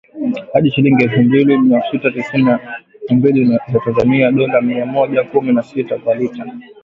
Hadi 0.53 0.71
shilingi 0.71 1.03
elfu 1.03 1.19
mbili 1.21 1.57
mia 1.57 1.83
sita 1.91 2.11
tisini 2.11 2.43
na 2.43 2.59
mbili 3.09 3.45
za 3.69 3.79
Tanzania 3.79 4.31
(dola 4.31 4.61
mia 4.61 4.85
moja 4.85 5.23
kumi 5.23 5.53
na 5.53 5.63
sita) 5.63 5.97
kwa 5.99 6.15
lita. 6.15 6.45